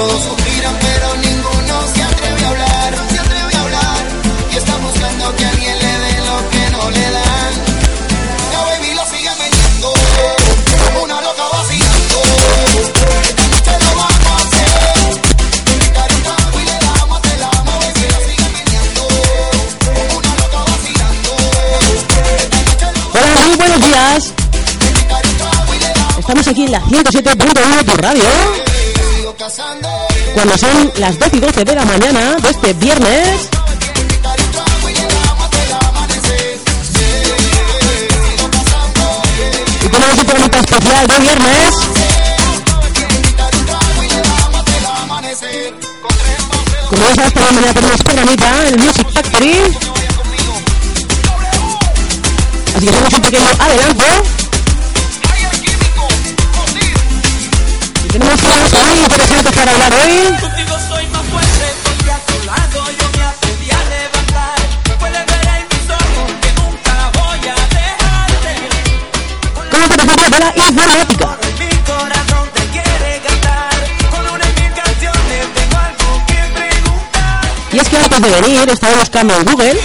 [0.00, 2.94] Todos suspiran, pero ninguno se atreve a hablar.
[3.10, 4.06] Se atreve a hablar.
[4.50, 7.52] Y está buscando que alguien le dé lo que no le dan.
[8.50, 9.30] La baby sigue.
[10.84, 12.18] Como una loca vacilando.
[13.20, 15.20] Esta noche lo vamos a hacer.
[15.80, 19.04] Mi carita y le damos, te la amo, baby, lo sigue meneando.
[19.84, 21.30] Como una loca vacilando.
[22.72, 24.32] Esta noche lo Hola, muy buenos días.
[26.18, 28.24] Estamos aquí en la 107.1 de tu radio.
[30.34, 33.48] Cuando son las 12 y 12 de la mañana de este viernes.
[39.82, 41.74] Y tenemos un programa especial de viernes.
[46.88, 49.54] Como ya sabes, esta mañana tenemos programita en el Music Factory.
[52.76, 54.39] Así que hacemos un pequeño adelanto.
[58.12, 58.42] Tenemos
[59.92, 60.40] hoy.
[60.40, 63.24] Contigo soy más fuerte porque a lado yo me
[63.70, 64.58] a levantar.
[64.98, 65.48] Puedes ver
[65.90, 68.52] ojos que nunca voy a dejarte.
[69.70, 71.28] ¿Cómo te refieres de la informática?
[77.72, 79.80] Y es que antes de venir estaba buscando en Google,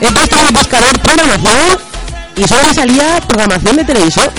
[0.00, 1.87] he puesto buscador programación
[2.38, 4.32] y solo salía programación de televisor.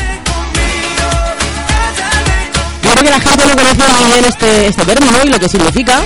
[2.81, 5.49] Yo creo que la gente no conoce muy bien este, este término y lo que
[5.49, 5.99] significa.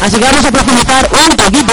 [0.00, 1.72] Así que vamos a profundizar un poquito.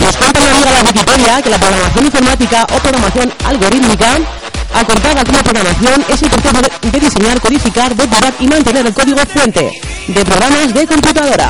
[0.00, 4.18] Nos cuenta una amiga de la Wikipedia que la programación informática o programación algorítmica,
[4.74, 9.80] acortada como programación, es el proceso de- diseñar, codificar, depurar y mantener el código fuente
[10.06, 11.46] de programas de computadora.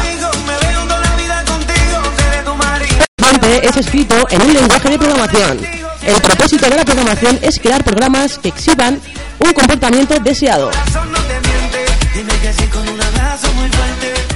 [2.56, 3.04] marido.
[3.18, 5.60] Fuente es escrito en un lenguaje de programación.
[6.06, 9.00] El propósito de la programación es crear programas que exhiban
[9.38, 10.70] un comportamiento deseado.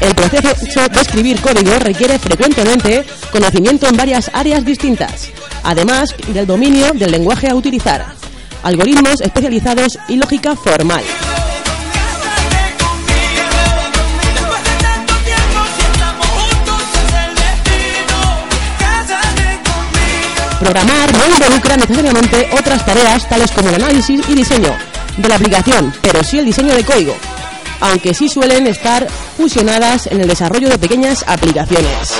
[0.01, 5.29] El proceso de escribir código requiere frecuentemente conocimiento en varias áreas distintas,
[5.65, 8.15] además del dominio del lenguaje a utilizar,
[8.69, 11.03] algoritmos especializados y lógica formal.
[20.61, 24.77] Programar no involucra necesariamente otras tareas tales como el análisis y diseño
[25.17, 27.17] de la aplicación, pero sí el diseño de código,
[27.81, 29.07] aunque sí suelen estar
[29.37, 32.13] fusionadas en el desarrollo de pequeñas aplicaciones.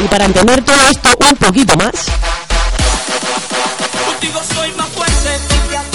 [0.00, 1.92] Y para entender todo esto un poquito más,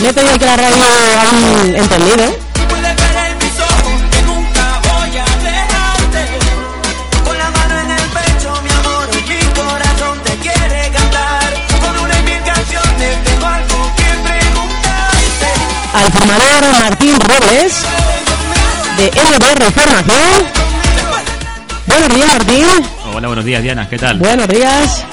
[0.01, 2.53] me he pedido que la radio han entendido.
[2.67, 3.13] Preguntarte.
[15.93, 17.73] al formador Martín Robles
[18.97, 20.63] de LBR Formación.
[21.85, 22.92] Buenos días, Martín.
[23.15, 24.17] Hola, buenos días, Diana, ¿qué tal?
[24.17, 25.05] Buenos días.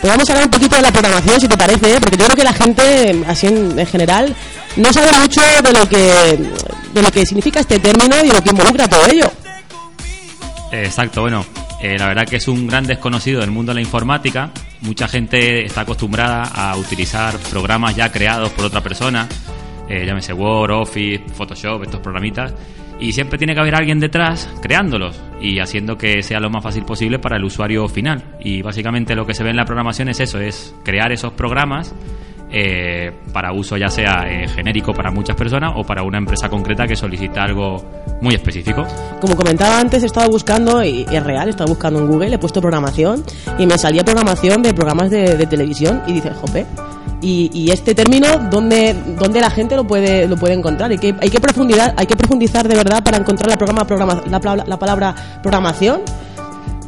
[0.00, 1.98] Pues vamos a hablar un poquito de la programación, si te parece, ¿eh?
[2.00, 4.34] porque yo creo que la gente, así en, en general,
[4.76, 6.38] no sabe mucho de lo que
[6.92, 9.30] de lo que significa este término y de lo que involucra todo ello.
[10.70, 11.44] Exacto, bueno,
[11.80, 14.50] eh, la verdad que es un gran desconocido del mundo de la informática.
[14.82, 19.26] Mucha gente está acostumbrada a utilizar programas ya creados por otra persona,
[19.88, 22.52] eh, llámese Word, Office, Photoshop, estos programitas,
[23.02, 26.84] y siempre tiene que haber alguien detrás creándolos y haciendo que sea lo más fácil
[26.84, 28.22] posible para el usuario final.
[28.40, 31.92] Y básicamente lo que se ve en la programación es eso, es crear esos programas
[32.54, 36.86] eh, para uso ya sea eh, genérico para muchas personas o para una empresa concreta
[36.86, 37.82] que solicita algo
[38.20, 38.86] muy específico.
[39.20, 42.38] Como comentaba antes, he estado buscando, y es real, he estado buscando en Google, he
[42.38, 43.24] puesto programación
[43.58, 46.66] y me salía programación de programas de, de televisión y dice, jope.
[47.22, 50.90] Y, y este término, ¿dónde, ¿dónde la gente lo puede, lo puede encontrar?
[50.90, 54.20] Hay que, hay, que profundizar, hay que profundizar de verdad para encontrar la, programa, programa,
[54.28, 56.00] la, palabra- la palabra programación.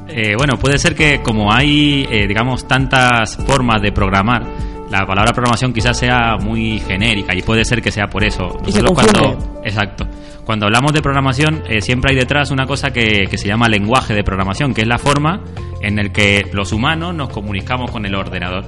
[0.09, 4.43] Eh, bueno, puede ser que como hay, eh, digamos, tantas formas de programar,
[4.91, 8.59] la palabra programación quizás sea muy genérica y puede ser que sea por eso.
[8.67, 10.07] Y se cuando, exacto.
[10.45, 14.15] Cuando hablamos de programación, eh, siempre hay detrás una cosa que, que se llama lenguaje
[14.15, 15.41] de programación, que es la forma
[15.81, 18.67] en la que los humanos nos comunicamos con el ordenador.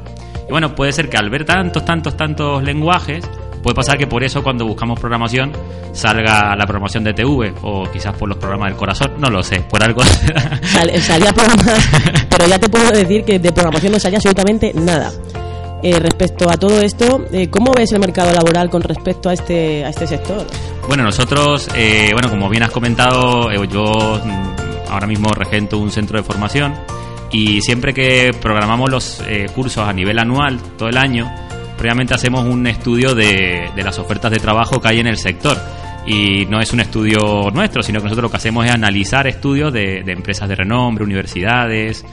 [0.49, 3.25] Y bueno, puede ser que al ver tantos, tantos, tantos lenguajes,
[3.63, 5.53] puede pasar que por eso cuando buscamos programación
[5.93, 9.61] salga la programación de TV o quizás por los programas del corazón, no lo sé,
[9.63, 10.03] por algo.
[10.63, 11.89] Sal- salía programas,
[12.31, 15.11] pero ya te puedo decir que de programación no salía absolutamente nada.
[15.83, 19.85] Eh, respecto a todo esto, eh, ¿cómo ves el mercado laboral con respecto a este,
[19.85, 20.47] a este sector?
[20.89, 25.91] Bueno, nosotros, eh, bueno, como bien has comentado, eh, yo mm, ahora mismo regento un
[25.91, 26.75] centro de formación
[27.33, 31.31] y siempre que programamos los eh, cursos a nivel anual, todo el año,
[31.77, 35.57] previamente hacemos un estudio de, de las ofertas de trabajo que hay en el sector.
[36.07, 39.73] Y no es un estudio nuestro, sino que nosotros lo que hacemos es analizar estudios
[39.73, 42.05] de, de empresas de renombre, universidades,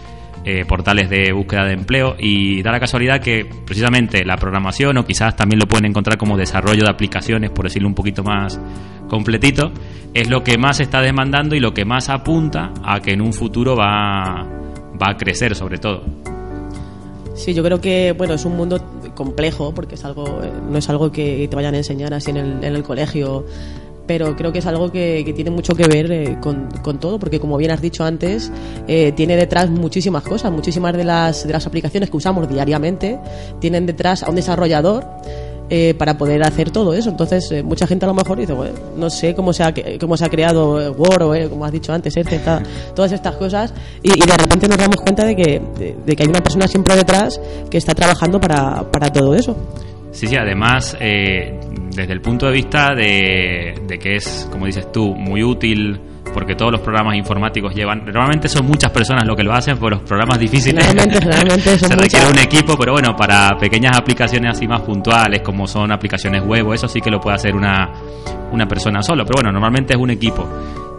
[0.45, 5.06] eh, portales de búsqueda de empleo y da la casualidad que precisamente la programación o
[5.06, 8.59] quizás también lo pueden encontrar como desarrollo de aplicaciones, por decirlo un poquito más
[9.07, 9.71] completito,
[10.13, 13.31] es lo que más está demandando y lo que más apunta a que en un
[13.31, 14.45] futuro va,
[15.01, 16.01] va a crecer sobre todo.
[17.36, 18.80] Sí, yo creo que bueno es un mundo
[19.16, 22.38] complejo porque es algo eh, no es algo que te vayan a enseñar así en
[22.38, 23.45] el, en el colegio,
[24.06, 27.18] pero creo que es algo que, que tiene mucho que ver eh, con, con todo
[27.18, 28.51] porque como bien has dicho antes
[28.88, 33.19] eh, tiene detrás muchísimas cosas, muchísimas de las de las aplicaciones que usamos diariamente
[33.60, 35.04] tienen detrás a un desarrollador
[35.69, 37.10] eh, para poder hacer todo eso.
[37.10, 40.18] Entonces, eh, mucha gente a lo mejor dice, bueno, no sé cómo se ha, cómo
[40.18, 42.13] se ha creado eh, Word o, eh, como has dicho antes,
[42.44, 42.62] ta-
[42.95, 46.30] todas estas cosas, y, de repente nos damos cuenta de que, de, de que hay
[46.30, 47.39] una persona siempre detrás
[47.69, 49.56] que está trabajando para, para todo eso.
[50.12, 55.16] Sí, sí, además, desde el punto de vista de, de que es, como dices tú,
[55.16, 56.00] muy útil,
[56.33, 58.03] porque todos los programas informáticos llevan.
[58.06, 61.19] Normalmente son muchas personas lo que lo hacen, por los programas difíciles generalmente
[61.77, 62.31] son se requiere muchas.
[62.31, 66.74] un equipo, pero bueno, para pequeñas aplicaciones así más puntuales, como son aplicaciones web, o
[66.74, 67.89] eso sí que lo puede hacer una,
[68.51, 70.47] una persona solo, pero bueno, normalmente es un equipo.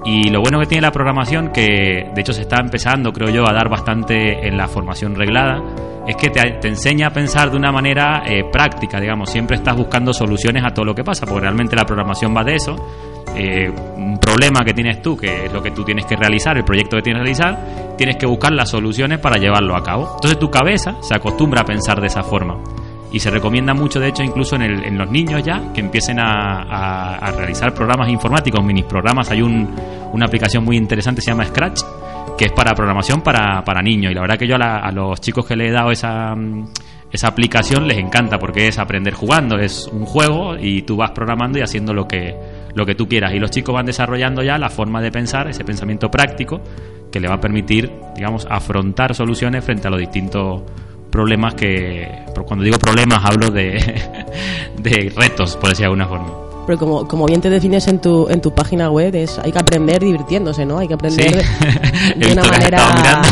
[0.04, 3.48] Y lo bueno que tiene la programación, que de hecho se está empezando, creo yo,
[3.48, 5.62] a dar bastante en la formación reglada,
[6.06, 9.74] es que te, te enseña a pensar de una manera eh, práctica, digamos, siempre estás
[9.74, 12.76] buscando soluciones a todo lo que pasa, porque realmente la programación va de eso.
[13.34, 16.64] Eh, un problema que tienes tú, que es lo que tú tienes que realizar, el
[16.64, 20.12] proyecto que tienes que realizar, tienes que buscar las soluciones para llevarlo a cabo.
[20.14, 22.58] Entonces tu cabeza se acostumbra a pensar de esa forma.
[23.14, 26.18] Y se recomienda mucho, de hecho, incluso en, el- en los niños ya, que empiecen
[26.18, 26.62] a,
[27.16, 29.30] a- realizar programas informáticos, mini programas.
[29.30, 29.70] Hay un-
[30.12, 31.80] una aplicación muy interesante, se llama Scratch,
[32.36, 34.10] que es para programación para, niños.
[34.10, 36.34] Y la verdad que yo a, la- a los chicos que le he dado esa,
[37.12, 41.58] esa aplicación les encanta, porque es aprender jugando, es un juego y tú vas programando
[41.58, 42.34] y haciendo lo que,
[42.74, 43.32] lo que tú quieras.
[43.32, 46.60] Y los chicos van desarrollando ya la forma de pensar, ese pensamiento práctico,
[47.12, 50.62] que le va a permitir, digamos, afrontar soluciones frente a los distintos
[51.14, 52.08] problemas que,
[52.44, 53.78] cuando digo problemas hablo de,
[54.78, 56.26] de retos, por decir de alguna forma.
[56.66, 59.58] Pero como, como bien te defines en tu, en tu página web, es, hay que
[59.60, 60.78] aprender divirtiéndose, ¿no?
[60.80, 62.14] Hay que aprender Sí.
[62.18, 62.78] de, una manera...
[62.78, 63.28] estado mirando.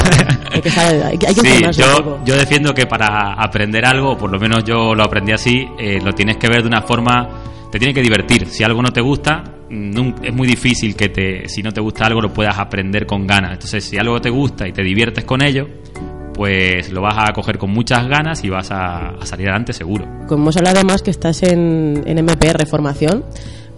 [0.53, 2.19] hay que, saber- hay que, hay que Sí, un yo, poco.
[2.25, 6.13] yo defiendo que para aprender algo, por lo menos yo lo aprendí así, eh, lo
[6.13, 7.29] tienes que ver de una forma,
[7.73, 8.47] te tiene que divertir.
[8.47, 12.21] Si algo no te gusta, es muy difícil que te, si no te gusta algo
[12.21, 13.55] lo puedas aprender con ganas.
[13.55, 15.67] Entonces, si algo te gusta y te diviertes con ello,
[16.35, 20.07] pues lo vas a coger con muchas ganas y vas a, a salir adelante seguro.
[20.29, 23.25] Como hemos hablado además que estás en, en MPR Formación,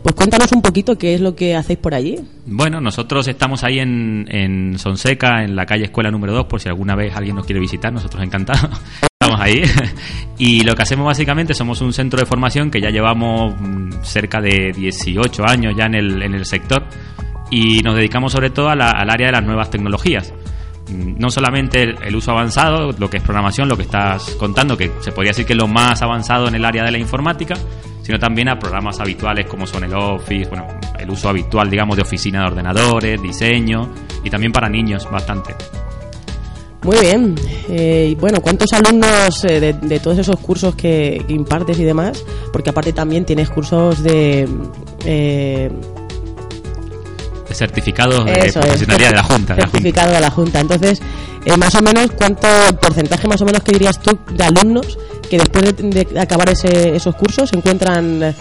[0.02, 2.16] pues cuéntanos un poquito qué es lo que hacéis por allí.
[2.46, 6.68] Bueno, nosotros estamos ahí en, en Sonseca, en la calle Escuela número 2, por si
[6.68, 8.68] alguna vez alguien nos quiere visitar, nosotros encantados.
[9.20, 9.62] Estamos ahí.
[10.36, 14.40] Y lo que hacemos básicamente somos un centro de formación que ya llevamos mm, cerca
[14.42, 16.84] de 18 años ya en el, en el sector
[17.50, 20.34] y nos dedicamos sobre todo a la- al área de las nuevas tecnologías.
[20.88, 24.90] Mm, no solamente el, uso avanzado, lo que es programación, lo que estás contando, que
[25.00, 27.54] se podría decir que es lo más avanzado en el área de la informática,
[28.02, 30.66] sino también a programas habituales como son el Office, bueno,
[30.98, 33.90] el uso habitual, digamos, de oficina de ordenadores, diseño
[34.22, 35.54] y también para niños bastante.
[36.84, 37.34] Muy bien.
[37.70, 42.22] Eh, bueno, ¿cuántos alumnos eh, de, todos esos cursos que, impartes y demás?
[42.52, 44.46] Porque aparte también tienes cursos de...
[45.06, 45.93] eh, De
[47.54, 49.54] certificados de eso es, profesionalidad de la Junta.
[49.54, 49.78] de la Junta.
[49.78, 50.60] certificado de la Junta.
[50.60, 51.02] Entonces,
[51.44, 52.48] eh, más o menos, ¿cuánto
[52.80, 56.94] porcentaje más o menos que dirías tú de alumnos que después de, de acabar ese-
[56.96, 58.34] esos cursos encuentran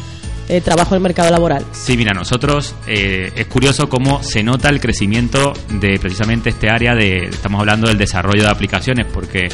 [0.49, 1.63] eh, trabajo en el mercado laboral?
[1.71, 6.93] Sí, mira, nosotros eh, es curioso cómo se nota el crecimiento de precisamente este área
[6.95, 9.47] de, estamos hablando del desarrollo de aplicaciones, porque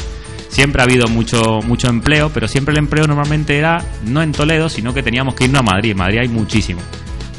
[0.48, 4.68] siempre ha habido mucho, mucho empleo, pero siempre el empleo normalmente era no en Toledo,
[4.68, 5.92] sino que teníamos que irnos a Madrid.
[5.92, 6.80] En Madrid hay muchísimo.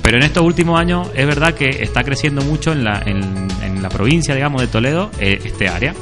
[0.01, 3.89] Pero en estos últimos años es verdad que está creciendo mucho en la, en, la
[3.89, 5.93] provincia, digamos, de Toledo, eh, este área.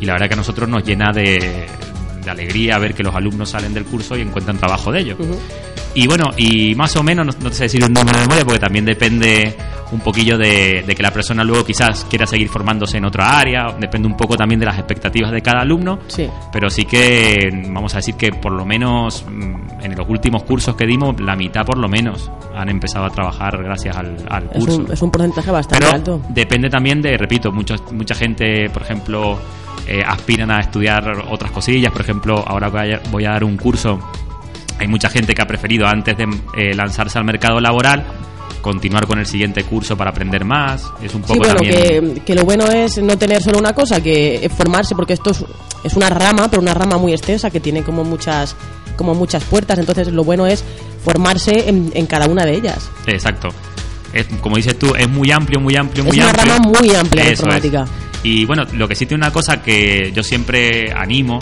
[0.00, 1.66] Y la verdad que a nosotros nos llena de,
[2.22, 5.16] de alegría ver que los alumnos salen del curso y encuentran trabajo de ello.
[5.96, 8.44] Y bueno, y más o menos, no, no te sé decir un número de memoria
[8.44, 9.56] porque también depende
[9.92, 13.74] un poquillo de, de que la persona luego quizás quiera seguir formándose en otra área,
[13.80, 16.28] depende un poco también de las expectativas de cada alumno, Sí.
[16.52, 20.74] pero sí que vamos a decir que por lo menos mm, en los últimos cursos
[20.76, 24.58] que dimos, la mitad por lo menos han empezado a trabajar gracias al, al Es
[24.58, 24.76] curso.
[24.78, 26.20] un, es un porcentaje bastante Pero alto.
[26.28, 29.38] depende también de, repito, muchos, mucha gente, por ejemplo,
[29.86, 31.92] eh, aspiran a estudiar otras cosillas.
[31.92, 33.98] Por ejemplo, ahora voy a, voy a dar un curso.
[34.78, 36.24] Hay mucha gente que ha preferido, antes de
[36.56, 38.04] eh, lanzarse al mercado laboral,
[38.60, 40.90] continuar con el siguiente curso para aprender más.
[41.02, 42.14] Es un Sí, poco bueno, también.
[42.14, 45.30] que, que lo bueno es no tener solo una cosa, que es formarse, porque esto
[45.30, 45.44] es,
[45.84, 48.54] es una rama, pero una rama muy extensa que tiene como muchas,
[48.96, 49.78] como muchas puertas.
[49.78, 50.62] Entonces, lo bueno es
[51.04, 52.90] formarse en, en cada una de ellas.
[53.06, 53.48] Exacto.
[54.12, 56.46] Es, como dices tú, es muy amplio, muy amplio, Es muy una amplio.
[56.54, 57.82] rama muy amplia la Eso informática.
[57.84, 57.90] es.
[58.24, 61.38] Y bueno, lo que sí tiene una cosa que yo siempre animo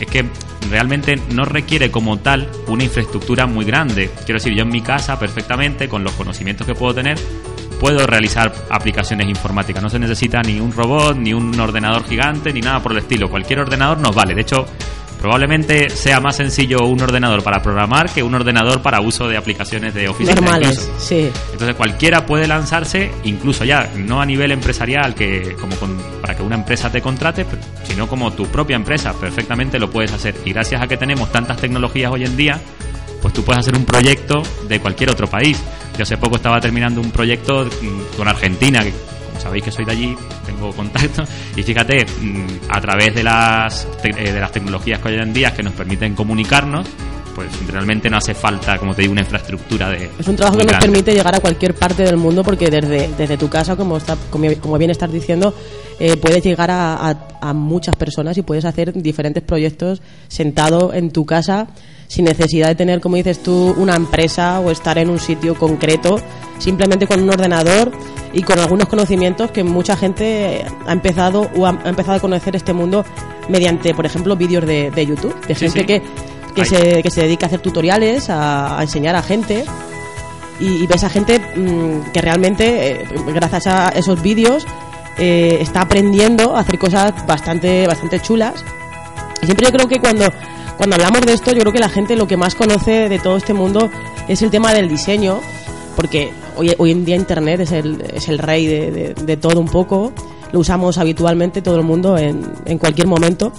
[0.00, 0.24] es que
[0.70, 4.10] realmente no requiere como tal una infraestructura muy grande.
[4.24, 7.18] Quiero decir, yo en mi casa perfectamente, con los conocimientos que puedo tener,
[7.80, 9.82] puedo realizar aplicaciones informáticas.
[9.82, 13.28] No se necesita ni un robot, ni un ordenador gigante, ni nada por el estilo.
[13.30, 14.34] Cualquier ordenador nos vale.
[14.34, 14.66] De hecho,
[15.20, 19.92] probablemente sea más sencillo un ordenador para programar que un ordenador para uso de aplicaciones
[19.94, 20.34] de oficina.
[20.40, 20.92] Normales, incluso.
[21.00, 21.30] sí.
[21.52, 26.42] Entonces cualquiera puede lanzarse, incluso ya, no a nivel empresarial, que como con- para que
[26.42, 27.44] una empresa te contrate,
[27.98, 30.32] sino como tu propia empresa, perfectamente lo puedes hacer.
[30.44, 32.60] Y gracias a que tenemos tantas tecnologías hoy en día,
[33.20, 35.60] pues tú puedes hacer un proyecto de cualquier otro país.
[35.96, 39.84] Yo hace poco estaba terminando un proyecto mm, con Argentina, que como sabéis que soy
[39.84, 41.24] de allí, tengo contacto,
[41.56, 45.52] y fíjate, mm, a través de las, eh, de las tecnologías que hoy en día
[45.52, 46.86] que nos permiten comunicarnos,
[47.38, 50.10] pues realmente no hace falta, como te digo, una infraestructura de...
[50.18, 53.36] Es un trabajo que nos permite llegar a cualquier parte del mundo porque desde, desde
[53.36, 55.54] tu casa, como, está, como bien estás diciendo,
[56.00, 61.12] eh, puedes llegar a, a- a muchas personas y puedes hacer diferentes proyectos sentado en
[61.12, 61.68] tu casa
[62.08, 66.16] sin necesidad de tener, como dices tú, una empresa o estar en un sitio concreto,
[66.58, 67.92] simplemente con un ordenador
[68.32, 72.56] y con algunos conocimientos que mucha gente ha empezado o ha, ha empezado a conocer
[72.56, 73.04] este mundo
[73.48, 75.86] mediante, por ejemplo, vídeos de, de YouTube, de Sí, gente sí.
[75.86, 76.02] que,
[76.58, 79.64] que, se, que se dedica a hacer tutoriales, a, a enseñar a gente
[80.60, 84.66] y, y ves a gente mm, que realmente, eh, gracias a esos vídeos,
[85.18, 88.64] eh, está aprendiendo a hacer cosas bastante, bastante chulas.
[89.42, 90.26] Y siempre yo creo que cuando,
[90.76, 93.36] cuando hablamos de esto, yo creo que la gente lo que más conoce de todo
[93.36, 93.90] este mundo
[94.28, 95.40] es el tema del diseño,
[95.96, 99.60] porque hoy, hoy en día Internet es el, es el rey de, de- de todo
[99.60, 100.12] un poco,
[100.52, 103.52] lo usamos habitualmente todo el mundo en, en cualquier momento.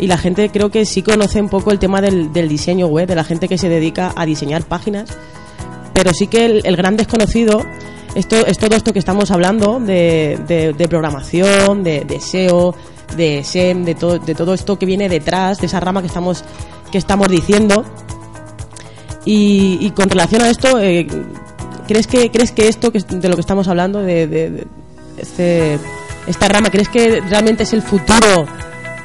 [0.00, 3.06] Y la gente creo que sí conoce un poco el tema del, del diseño web,
[3.06, 5.10] de la gente que se dedica a diseñar páginas
[5.92, 7.62] pero sí que el, gran desconocido
[8.14, 12.74] esto, es todo esto que estamos hablando de, de- de programación, de, de SEO,
[13.16, 16.42] de SEM, de todo, de todo esto que viene detrás, de esa rama que estamos,
[16.90, 17.84] que estamos diciendo.
[19.26, 21.06] Y, con relación a esto, eh,
[21.86, 24.66] ¿crees, que, ¿crees que esto que, de lo que estamos hablando, de
[25.18, 25.78] este,
[26.26, 28.46] esta rama, ¿crees que realmente es el futuro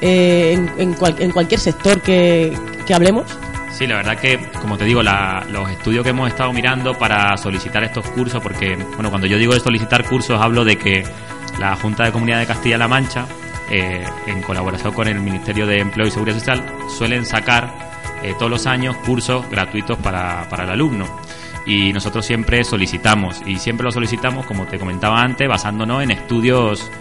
[0.01, 2.53] eh, en, en cual- en cualquier sector que,
[2.85, 3.25] que hablemos?
[3.71, 7.35] Sí, la verdad que, como te digo, la- los estudios que hemos estado mirando para
[7.37, 11.03] solicitar estos cursos, porque, bueno, cuando yo digo de solicitar cursos, hablo de que
[11.59, 13.25] la Junta de Comunidad de Castilla-La Mancha,
[13.69, 16.63] eh, en colaboración con el Ministerio de Empleo y Seguridad Social,
[16.97, 17.73] suelen sacar
[18.23, 21.05] eh, todos los años cursos gratuitos para, para el alumno.
[21.65, 26.91] Y nosotros siempre solicitamos, y siempre lo solicitamos, como te comentaba antes, basándonos en estudios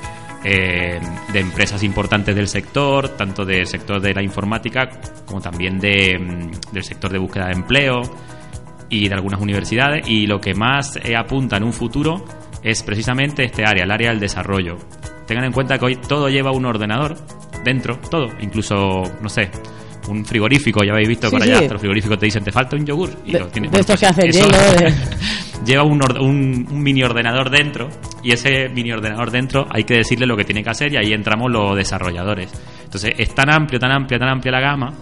[0.45, 1.01] eh,
[1.33, 4.91] de empresas importantes del sector, tanto del sector de la informática
[5.25, 8.03] como también de, mm, del sector de búsqueda de empleo
[8.91, 10.07] y de algunas universidades.
[10.07, 12.25] Y lo que más eh, apunta en un futuro
[12.63, 14.77] es precisamente este área, el área del desarrollo.
[15.27, 17.17] tengan en cuenta que hoy todo lleva un ordenador
[17.65, 19.51] dentro, todo, incluso, no sé,
[20.09, 21.69] un frigorífico, ya habéis visto Sí, por allá, sí.
[21.69, 23.11] los frigoríficos te dicen, te falta un yogur.
[23.25, 24.95] Y De- lo tienes- de estos que hacen hielo, de-
[25.67, 27.89] lleva un, un, un mini ordenador dentro
[28.23, 31.13] y ese mini ordenador dentro hay que decirle lo que tiene que hacer y ahí
[31.13, 32.51] entramos los desarrolladores.
[32.85, 34.93] Entonces es tan amplio, tan amplia, tan amplia la gama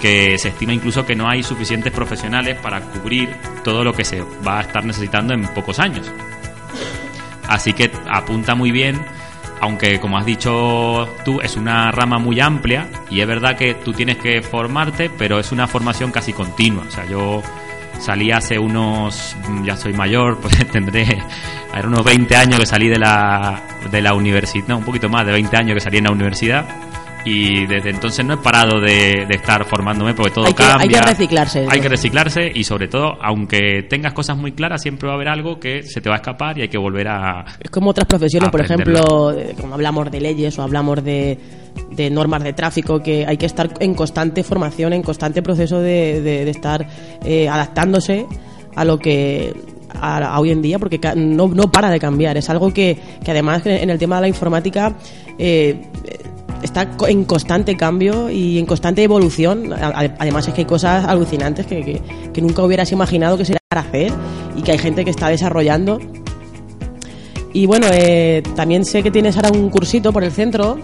[0.00, 3.30] que se estima incluso que no hay suficientes profesionales para cubrir
[3.62, 6.10] todo lo que se va a estar necesitando en pocos años.
[7.48, 9.00] Así que apunta muy bien,
[9.64, 13.94] aunque como has dicho tú, es una rama muy amplia y es verdad que tú
[13.94, 16.84] tienes que formarte, pero es una formación casi continua.
[16.86, 17.42] O sea, yo
[17.98, 21.22] salí hace unos, ya soy mayor, pues tendré,
[21.72, 25.08] a ver, unos 20 años que salí de la, de la universidad, no, un poquito
[25.08, 26.66] más de 20 años que salí en la universidad.
[27.26, 30.82] Y desde entonces no he parado de, de estar formándome porque todo Hay que- cambia.
[30.82, 31.66] hay que reciclarse.
[31.70, 35.28] Hay que reciclarse y sobre todo, aunque tengas cosas muy claras, siempre va a haber
[35.28, 37.44] algo que se te va a escapar y hay que volver a...
[37.60, 41.38] Es como otras profesiones, por ejemplo, eh, como hablamos de leyes o hablamos de,
[41.92, 46.48] de normas de tráfico, que hay que estar en constante formación, en constante proceso de,
[46.50, 46.86] estar
[47.24, 48.26] eh, adaptándose
[48.76, 49.54] a lo que
[49.98, 52.36] a, a hoy en día, porque no, no para de cambiar.
[52.36, 54.94] Es algo que, que además en el tema de la informática
[55.38, 55.80] eh,
[56.64, 59.72] está en constante cambio y en constante evolución.
[59.72, 62.00] Además es que hay cosas alucinantes que,
[62.32, 64.12] que- nunca hubieras imaginado que se a hacer
[64.56, 66.00] y que hay gente que está desarrollando.
[67.52, 70.78] Y bueno, eh, también sé que tienes ahora un cursito por el centro.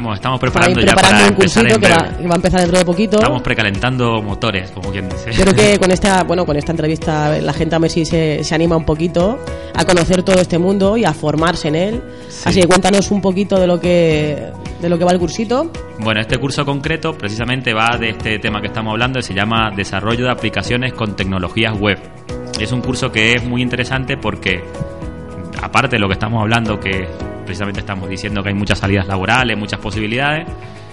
[0.00, 2.60] Estamos, estamos preparando ya para un empezar cursito en que va, que va a empezar
[2.60, 3.16] dentro de poquito.
[3.18, 5.28] Estamos precalentando motores, como quien dice.
[5.28, 8.54] Espero que con esta, bueno, con esta entrevista la gente a ver si se, se
[8.54, 9.38] anima un poquito
[9.74, 12.02] a conocer todo este mundo y a formarse en él.
[12.30, 12.44] Sí.
[12.48, 15.70] Así que cuéntanos un poquito de lo que de lo que va el cursito.
[15.98, 19.70] Bueno, este curso concreto precisamente va de este tema que estamos hablando y se llama
[19.76, 21.98] Desarrollo de aplicaciones con tecnologías web.
[22.58, 24.64] Es un curso que es muy interesante porque,
[25.60, 27.06] aparte de lo que estamos hablando, que
[27.50, 30.46] precisamente estamos diciendo que hay muchas salidas laborales, muchas posibilidades,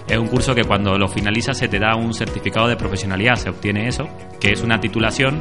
[0.08, 3.52] es un curso que cuando lo finalizas se te da un certificado de profesionalidad, se
[3.52, 4.06] obtiene eso,
[4.40, 5.40] que es una titulación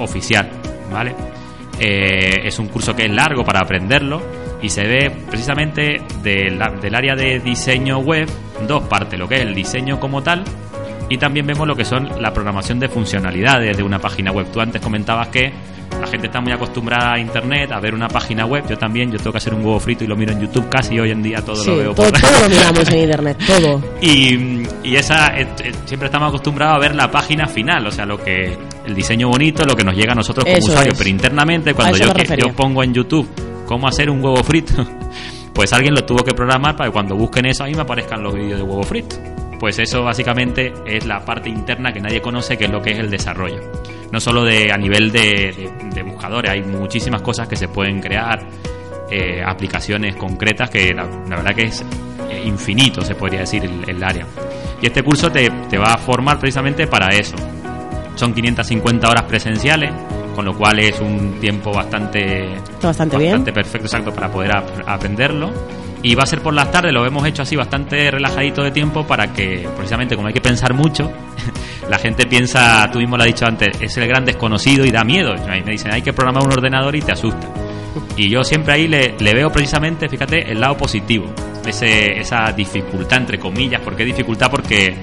[0.00, 0.50] oficial,
[0.90, 1.14] ¿vale?
[1.78, 4.20] Eh, es un curso que es largo para aprenderlo
[4.60, 8.28] y se ve precisamente del, del área de diseño web
[8.66, 10.42] dos partes, lo que es el diseño como tal
[11.08, 14.46] y también vemos lo que son la programación de funcionalidades de una página web.
[14.52, 15.52] Tú antes comentabas que
[16.00, 18.64] la gente está muy acostumbrada a internet, a ver una página web.
[18.68, 20.98] Yo también, yo tengo que hacer un huevo frito y lo miro en YouTube casi
[21.00, 23.82] hoy en día todo sí, lo veo todo, por todo lo miramos en internet, todo.
[24.02, 25.46] y, y esa eh,
[25.86, 29.64] siempre estamos acostumbrados a ver la página final, o sea, lo que el diseño bonito,
[29.64, 30.98] lo que nos llega a nosotros como Eso usuarios, es.
[30.98, 33.28] pero internamente cuando yo, que- yo pongo en YouTube
[33.66, 34.74] cómo hacer un huevo frito,
[35.54, 38.34] pues alguien lo tuvo que programar para que cuando busquen eso ahí me aparezcan los
[38.34, 39.16] vídeos de huevo frito.
[39.58, 42.98] Pues eso básicamente es la parte interna que nadie conoce, que es lo que es
[42.98, 43.60] el desarrollo.
[44.12, 48.00] No solo de a nivel de, de- de buscadores, hay muchísimas cosas que se pueden
[48.00, 48.38] crear,
[49.10, 51.84] eh, aplicaciones concretas que la, la verdad que es
[52.30, 54.26] eh, infinito, se podría decir, el, el área.
[54.80, 57.34] Y este curso te, te va a formar precisamente para eso.
[58.14, 59.90] Son 550 horas presenciales,
[60.34, 62.48] con lo cual es un tiempo bastante,
[63.16, 63.16] bastante
[63.52, 63.54] bien.
[63.54, 65.50] perfecto, exacto, para poder ap- aprenderlo.
[66.02, 69.06] Y va a ser por las tardes, lo hemos hecho así bastante relajadito de tiempo
[69.06, 71.10] para que, precisamente como hay que pensar mucho,
[71.90, 75.02] la gente piensa, tú mismo lo has dicho antes, es el gran desconocido y da
[75.02, 75.34] miedo.
[75.46, 77.48] Me dicen, hay que programar un ordenador y te asusta.
[78.16, 81.26] Y yo siempre ahí le, le veo precisamente, fíjate, el lado positivo,
[81.66, 83.80] ese, esa dificultad, entre comillas.
[83.80, 84.50] ¿Por qué dificultad?
[84.50, 84.94] Porque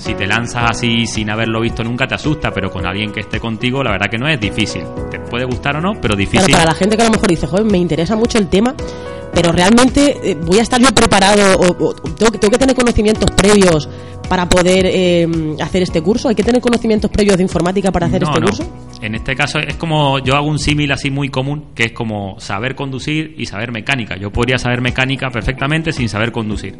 [0.00, 3.38] si te lanzas así sin haberlo visto nunca te asusta, pero con alguien que esté
[3.38, 4.82] contigo, la verdad que no es difícil.
[5.10, 6.50] Te puede gustar o no, pero difícil.
[6.52, 8.74] para la gente que a lo mejor dice, joder, me interesa mucho el tema,
[9.34, 12.74] pero realmente eh, voy a estar yo preparado o, o tengo, que- tengo que tener
[12.74, 13.88] conocimientos previos
[14.28, 15.28] para poder eh,
[15.60, 16.28] hacer este curso.
[16.28, 18.46] ¿Hay que tener conocimientos previos de informática para hacer No, este no.
[18.46, 18.64] curso?
[19.02, 22.38] En este caso es como yo hago un símil así muy común, que es como
[22.40, 24.16] saber conducir y saber mecánica.
[24.16, 26.76] Yo podría saber mecánica perfectamente sin saber conducir.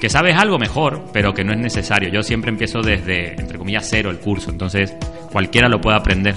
[0.00, 2.08] Que sabes algo mejor, pero que no es necesario.
[2.08, 4.96] Yo siempre empiezo desde, entre comillas, cero el curso, entonces
[5.30, 6.34] cualquiera lo puede aprender.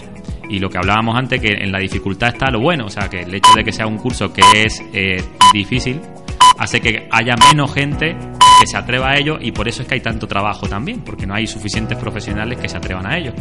[0.49, 3.21] Y lo que hablábamos antes, que en la dificultad está lo bueno, o sea, que
[3.21, 5.23] el hecho de que sea un curso que es eh,
[5.54, 6.02] difícil
[6.60, 8.15] hace que haya menos gente
[8.60, 11.26] que se atreva a ello y por eso es que hay tanto trabajo también, porque
[11.26, 13.34] no hay suficientes profesionales que se atrevan a ello.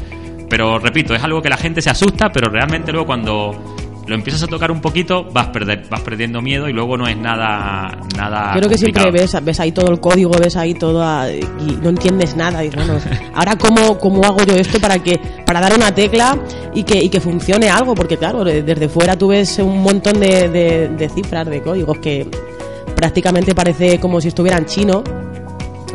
[0.48, 3.74] Pero repito, es algo que la gente se asusta, pero realmente luego cuando
[4.06, 7.16] lo empiezas a tocar un poquito vas perder, vas perdiendo miedo y luego no es
[7.16, 11.00] nada nada Yo creo que siempre ves, ves ahí todo el código, ves ahí todo
[11.02, 12.64] ah, y no entiendes nada.
[12.64, 12.94] Y bueno,
[13.34, 16.36] ahora cómo, cómo hago yo esto para que para dar una tecla
[16.74, 20.18] y que, y que funcione algo, porque claro, de- desde fuera tú ves un montón
[20.18, 22.26] de, de- de cifras, de códigos que
[22.96, 25.02] prácticamente parece como si estuviera en chino.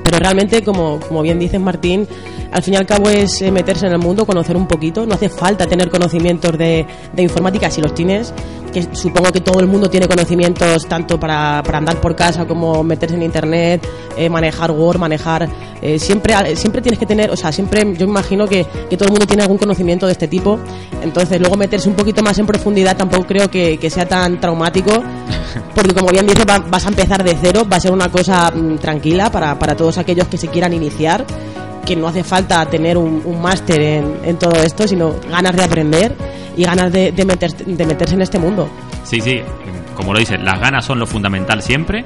[0.04, 2.08] Pero realmente, como, como bien dices Martín,
[2.52, 5.06] al fin y al cabo es eh, meterse en el mundo, conocer un poquito.
[5.06, 8.34] No hace falta tener conocimientos de, de informática si los tienes,
[8.74, 12.84] que supongo que todo el mundo tiene conocimientos tanto para, para andar por casa como
[12.84, 13.86] meterse en internet,
[14.18, 15.48] eh, manejar Word, manejar.
[15.82, 19.08] eh, siempre, siempre tienes que tener, o sea, siempre yo me imagino que, que todo
[19.08, 20.60] el mundo tiene algún conocimiento de este tipo.
[21.04, 24.92] Entonces, luego meterse un poquito más en profundidad tampoco creo que, que sea tan traumático,
[25.76, 28.52] porque como bien dices, va- vas a empezar de cero, va a ser una cosa
[28.52, 31.26] mm, tranquila para, para todos aquellos que se quieran iniciar
[31.88, 36.14] que no hace falta tener un, máster en, todo esto, sino ganas de aprender
[36.56, 38.68] y ganas de, de, meter- de meterse en este mundo.
[39.04, 39.40] Sí, sí,
[39.96, 42.04] como lo dices, las ganas son lo fundamental siempre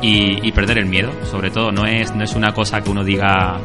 [0.00, 3.02] y, y perder el miedo, sobre todo, no es, no es una cosa que uno
[3.02, 3.58] diga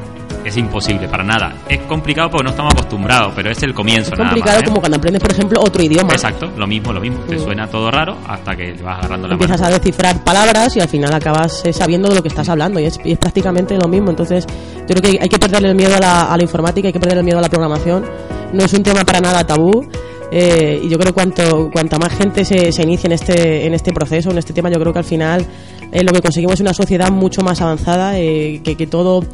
[0.45, 1.53] es imposible, para nada.
[1.69, 4.13] Es complicado porque no estamos acostumbrados, pero es el comienzo.
[4.13, 4.65] Es nada complicado más, ¿eh?
[4.67, 6.13] como cuando aprendes, por ejemplo, otro idioma.
[6.13, 7.19] Exacto, lo mismo, lo mismo.
[7.27, 7.43] Te Mm.
[7.43, 9.75] suena todo raro hasta que vas agarrando la Empiezas mano.
[9.75, 12.85] a descifrar palabras y al final acabas eh, sabiendo de lo que estás hablando y
[12.85, 14.09] es, y es prácticamente lo mismo.
[14.09, 16.93] Entonces, yo creo que hay que perderle el miedo a la, a la informática, hay
[16.93, 18.05] que perder el miedo a la programación.
[18.53, 19.85] No es un tema para nada tabú.
[20.33, 23.73] eh, y yo creo que cuanto cuanta más gente se, se inicie en este en
[23.73, 25.45] este proceso en este tema yo creo que al final
[25.91, 29.25] eh, lo que conseguimos es una sociedad mucho más avanzada eh, que, que todo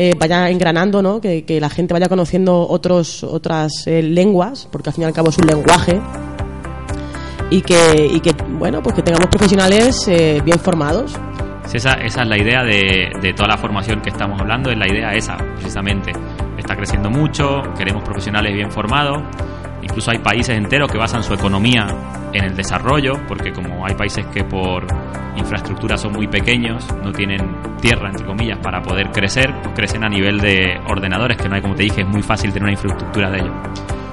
[0.00, 1.20] eh, vaya engranando, ¿no?
[1.20, 5.12] Que, que la gente vaya conociendo otros, otras eh, lenguas, porque al fin y al
[5.12, 6.00] cabo es un lenguaje,
[7.50, 11.18] y que, y que bueno, pues que tengamos profesionales eh, bien formados.
[11.72, 14.86] Esa, esa es la idea de, de toda la formación que estamos hablando, es la
[14.86, 16.12] idea esa, precisamente.
[16.56, 19.18] Está creciendo mucho, queremos profesionales bien formados,
[19.82, 21.86] incluso hay países enteros que basan su economía
[22.32, 24.86] en el desarrollo, porque como hay países que por
[25.36, 27.40] infraestructura son muy pequeños, no tienen
[27.80, 31.62] tierra, entre comillas, para poder crecer, pues crecen a nivel de ordenadores, que no hay,
[31.62, 33.52] como te dije, es muy fácil tener una infraestructura de ello.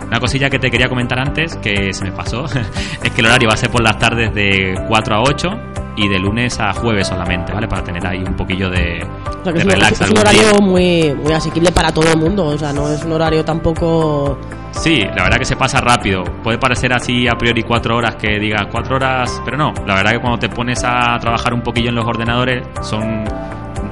[0.07, 2.45] Una cosilla que te quería comentar antes, que se me pasó,
[3.03, 6.07] es que el horario va a ser por las tardes de 4 a 8 y
[6.07, 7.67] de lunes a jueves solamente, ¿vale?
[7.67, 10.41] Para tener ahí un poquillo de, O sea, de es, un- relax es un horario
[10.41, 10.59] día.
[10.61, 14.37] muy, muy asequible para todo el mundo, o sea, no es un horario tampoco...
[14.71, 16.25] Sí, la verdad que se pasa rápido.
[16.43, 19.73] Puede parecer así a priori cuatro horas que digas cuatro horas, pero no.
[19.87, 23.23] La verdad que cuando te pones a trabajar un poquillo en los ordenadores, son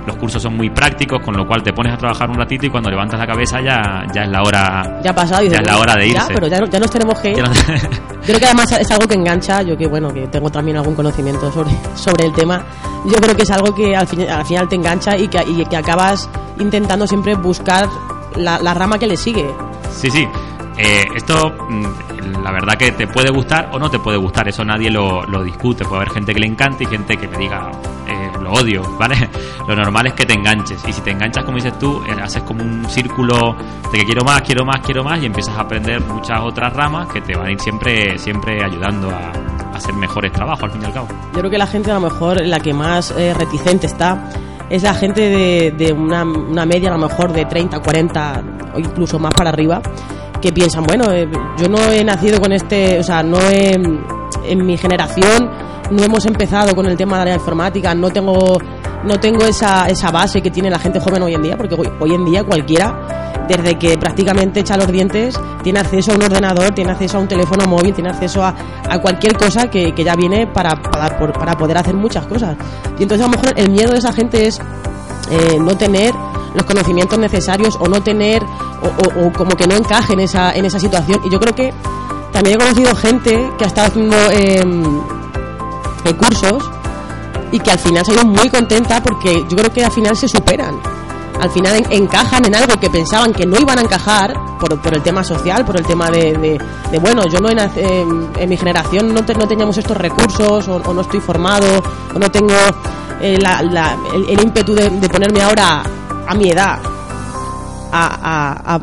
[0.06, 2.70] los cursos son muy prácticos, con lo cual te pones a trabajar un ratito y
[2.70, 5.00] cuando levantas la cabeza ya, ya es la hora.
[5.04, 6.34] Ya ha pasado y Ya es la hora de Ya, irse.
[6.34, 7.38] pero ya, ya nos tenemos que ir.
[7.38, 7.52] Ya no-
[8.26, 11.52] creo que además es algo que engancha, yo que bueno, que tengo también algún conocimiento
[11.52, 12.62] sobre, sobre el tema,
[13.06, 15.66] yo creo que es algo que al, fin- al final te engancha y que, y
[15.66, 17.88] que acabas intentando siempre buscar
[18.36, 19.46] la, la rama que le sigue.
[19.92, 20.28] Sí, sí.
[20.78, 24.64] Eh, esto, mm, la verdad que te puede gustar o no te puede gustar, eso
[24.66, 25.84] nadie lo, lo discute.
[25.86, 27.70] Puede haber gente que le encante y gente que me diga,
[28.44, 29.16] lo odio, ¿vale?
[29.68, 30.84] Lo normal es que te enganches.
[30.88, 33.56] Y si te enganchas, como dices tú, eh, haces como un círculo
[33.92, 37.08] de que quiero más, quiero más, quiero más y empiezas a aprender muchas otras ramas
[37.08, 39.32] que te van a ir siempre, siempre ayudando a,
[39.74, 41.08] hacer mejores trabajos, al fin y al cabo.
[41.34, 44.30] Yo creo que la gente a lo mejor la que más eh, reticente está
[44.70, 48.44] es la gente de, de una, una media a lo mejor de 30, 40
[48.76, 49.82] o incluso más para arriba
[50.44, 51.26] que piensan, bueno, eh,
[51.58, 55.50] yo no he nacido con este, o sea, no he, en mi generación
[55.90, 58.58] no hemos empezado con el tema de la informática, no tengo
[59.06, 62.14] no tengo esa, esa base que tiene la gente joven hoy en día, porque hoy,
[62.14, 66.92] en día cualquiera, desde que prácticamente echa los dientes, tiene acceso a un ordenador, tiene
[66.92, 68.54] acceso a un teléfono móvil, tiene acceso a,
[68.90, 72.58] a cualquier cosa que, que ya viene para, para, para poder hacer muchas cosas.
[72.98, 74.60] Y entonces a lo mejor el miedo de esa gente es
[75.32, 76.14] eh, no tener
[76.54, 78.42] los conocimientos necesarios o no tener
[78.82, 81.22] o, como que no encaje en esa, en esa situación.
[81.26, 81.74] Y yo creo que
[82.32, 84.84] también he conocido gente que ha estado haciendo em,
[86.06, 86.70] eh, cursos
[87.52, 90.76] y que al final ido muy contenta porque yo creo que al final se superan.
[91.40, 94.94] Al final en- encajan en algo que pensaban que no iban a encajar por, por
[94.96, 96.60] el tema social, por el tema de,
[96.92, 100.68] de- bueno, yo no en, en- en mi generación no, te- no teníamos estos recursos
[100.68, 101.84] o, o no estoy formado
[102.16, 102.54] o no tengo
[103.22, 103.60] eh, la-
[104.14, 105.84] el, el ímpetu de ponerme ahora
[106.28, 106.80] a mi edad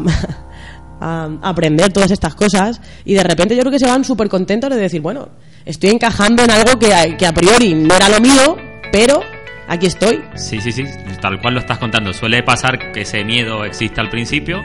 [1.01, 4.71] a, aprender todas estas cosas y de repente yo creo que se van súper contentos
[4.71, 5.29] de decir, bueno,
[5.65, 8.57] estoy encajando en algo que, que a priori no era lo mío,
[8.93, 9.23] pero
[9.67, 10.23] aquí estoy.
[10.35, 10.85] Sí, sí, sí,
[11.21, 12.13] tal cual lo estás contando.
[12.13, 14.61] Suele pasar que ese miedo existe al principio,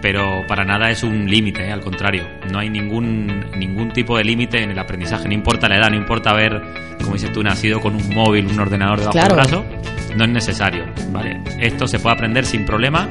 [0.00, 1.72] pero para nada es un límite, ¿eh?
[1.72, 2.26] al contrario.
[2.52, 5.96] No hay ningún, ningún tipo de límite en el aprendizaje, no importa la edad, no
[5.96, 6.60] importa haber,
[7.00, 9.34] como dices tú, nacido con un móvil, un ordenador debajo Claro.
[9.36, 9.64] del brazo,
[10.16, 11.40] no es necesario, ¿vale?
[11.60, 13.08] Esto se puede aprender sin problema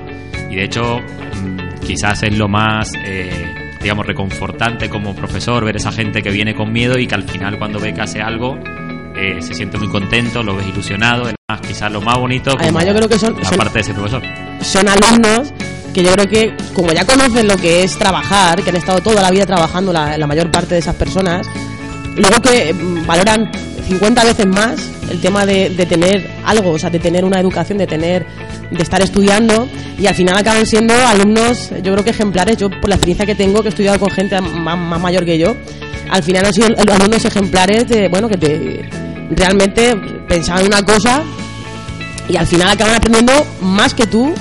[0.50, 2.92] y de hecho mm, quizás es lo más...
[3.06, 7.24] eh, digamos reconfortante como profesor ver esa gente que viene con miedo y que al
[7.24, 8.58] final cuando ve que hace algo
[9.16, 12.96] eh, se siente muy contento, lo ves ilusionado, además quizás lo más bonito Además, yo
[12.96, 14.24] creo que son- la son- parte de ese profesor.
[14.62, 15.54] Son alumnos
[15.98, 19.20] que yo creo que como ya conocen lo que es trabajar, que han estado toda
[19.20, 21.48] la vida trabajando la, mayor parte de esas personas,
[22.16, 23.52] luego que mm, valoran
[23.88, 24.80] 50 veces más
[25.10, 28.28] el tema de, de tener algo, o sea, de tener una educación, de tener
[28.70, 32.58] de estar estudiando y al final acaban siendo alumnos, yo creo que ejemplares.
[32.58, 35.40] Yo, por la experiencia que tengo, que he estudiado con gente más, más mayor que
[35.40, 35.58] yo,
[36.12, 38.88] al final han sido alumnos ejemplares de, bueno, que te,
[39.32, 39.96] realmente
[40.28, 41.24] pensaban una cosa
[42.30, 44.32] y al final acaban aprendiendo más que tú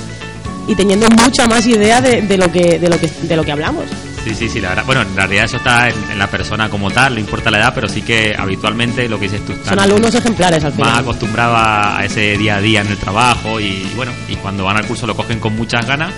[0.69, 3.53] y teniendo mucha más idea de, de lo que de lo que de lo que
[3.53, 3.85] hablamos.
[4.25, 4.85] Sí, sí, sí, la verdad.
[4.87, 7.73] Bueno, en realidad eso está en, en la persona como tal, no importa la edad,
[7.75, 10.99] pero sí que habitualmente lo que dices tú Son alumnos ejemplares al más final.
[11.01, 14.77] acostumbrados a a ese día a día en el trabajo y bueno, y cuando van
[14.79, 16.13] al curso lo cogen con muchas ganas,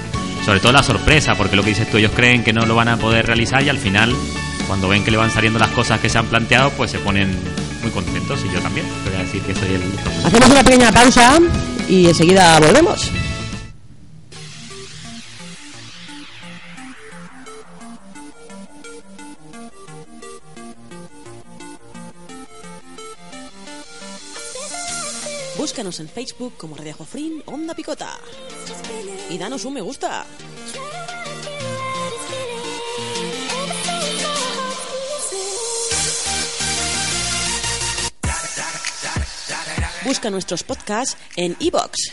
[0.44, 2.88] sobre todo la sorpresa, porque lo que dices tú, ellos creen que no lo van
[2.88, 4.14] a poder realizar y al final,
[4.66, 7.28] cuando ven que le van saliendo las cosas que se han planteado, pues se ponen
[7.82, 9.82] muy contentos y yo también, te voy a decir que soy el.
[10.24, 11.38] Hacemos una pequeña pausa
[11.90, 13.10] y enseguida volvemos.
[25.78, 28.18] Búscanos en Facebook como Radio Jofrín Onda Picota
[29.30, 30.26] y danos un me gusta.
[40.02, 42.10] Busca nuestros podcasts en iBox.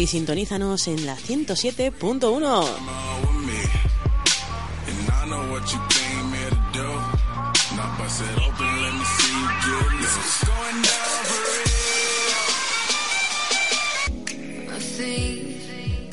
[0.00, 2.64] Y sintonízanos en la 107.1.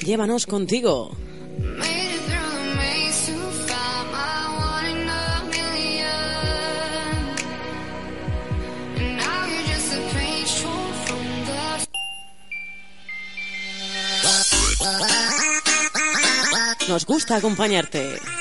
[0.04, 1.16] Llévanos contigo.
[16.88, 18.37] Nos gusta acompañarte.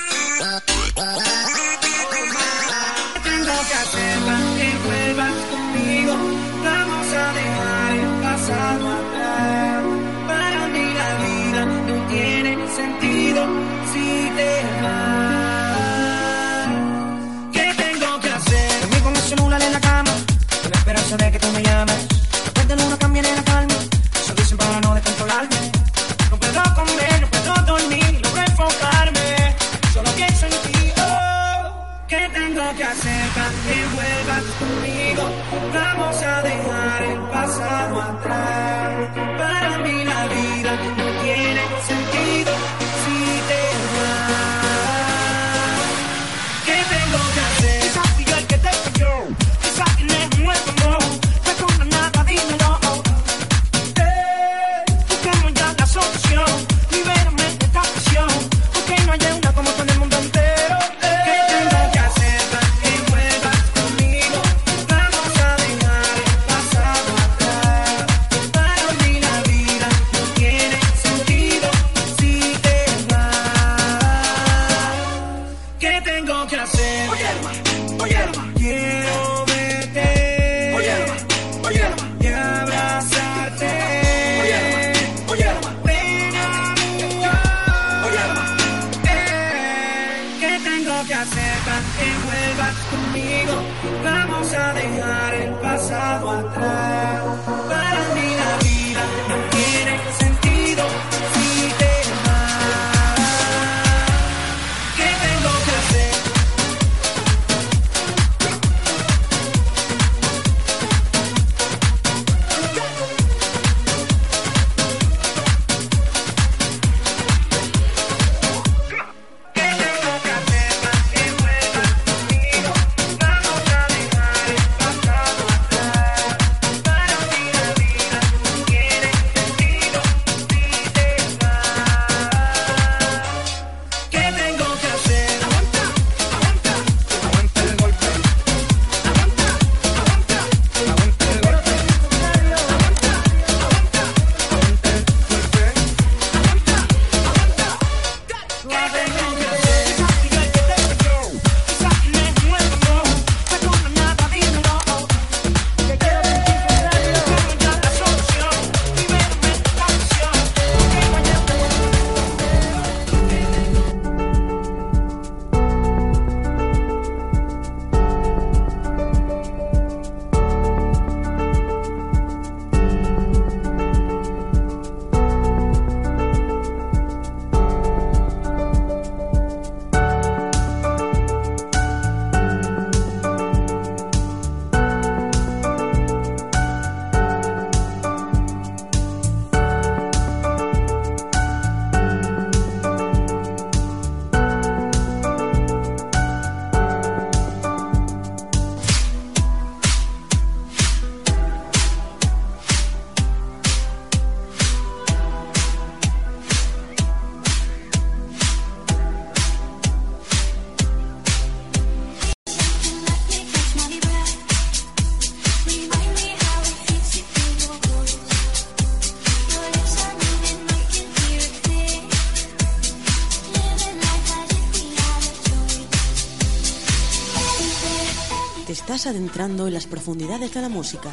[228.96, 231.10] Estás adentrando en las profundidades de la música.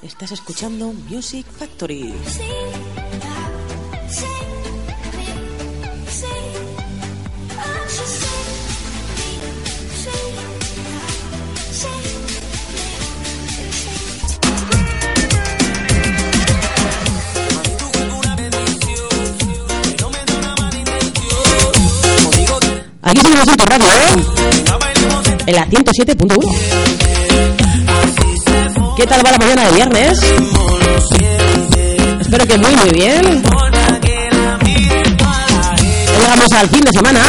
[0.00, 2.14] Estás escuchando Music Factory.
[25.56, 26.36] La 107.1.
[28.94, 30.20] ¿Qué tal va la mañana de viernes?
[32.20, 33.42] Espero que muy, muy bien.
[36.20, 37.20] Llegamos al fin de semana.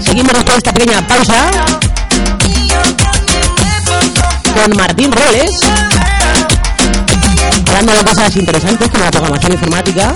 [0.00, 1.50] Seguimos después de esta pequeña pausa
[4.54, 5.50] con Martín Roles,
[7.90, 10.12] de cosas interesantes como la programación informática.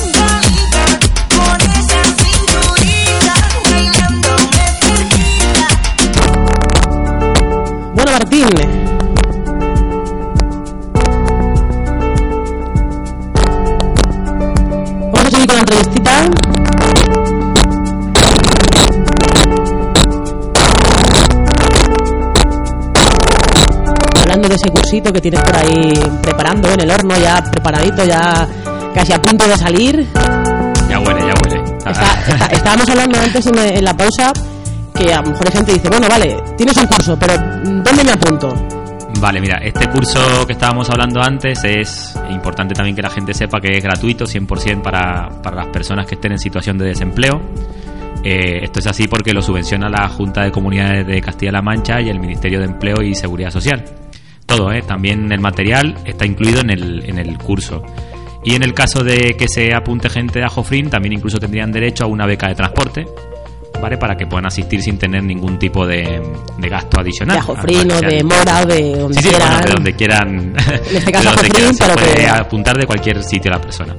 [7.92, 8.48] Bueno, Martín.
[15.12, 16.12] Vamos a seguir con la entrevistita.
[24.22, 25.92] Hablando de ese cursito que tienes por ahí
[26.64, 28.46] en el horno, ya preparadito, ya
[28.94, 30.06] casi a punto de salir.
[30.88, 31.62] Ya huele, ya huele.
[31.78, 31.90] Está-
[32.28, 34.32] está- estábamos hablando antes en, en la pausa
[34.94, 38.10] que a lo mejor hay gente dice, bueno, vale, tienes un curso, pero ¿dónde me
[38.12, 38.54] apunto?
[39.20, 43.60] Vale, mira, este curso que estábamos hablando antes es importante también que la gente sepa
[43.60, 47.40] que es gratuito 100% para, para las personas que estén en situación de desempleo.
[48.24, 52.08] Eh, esto es así porque lo subvenciona la Junta de Comunidades de Castilla-La Mancha y
[52.08, 53.84] el Ministerio de Empleo y Seguridad Social.
[54.46, 54.82] Todo, ¿eh?
[54.82, 57.82] también el material está incluido en el, en el curso.
[58.44, 62.04] Y en el caso de que se apunte gente de Ajofrin, también incluso tendrían derecho
[62.04, 63.04] a una beca de transporte,
[63.82, 63.98] ¿vale?
[63.98, 66.22] Para que puedan asistir sin tener ningún tipo de,
[66.58, 67.36] de gasto adicional.
[67.36, 69.48] De Ajofrín o de Mora o de donde Sí, sí, quieran.
[69.50, 70.54] bueno, de donde quieran.
[70.90, 73.96] En este caso, Jofrín, quieran, se pero puede que- apuntar de cualquier sitio la persona.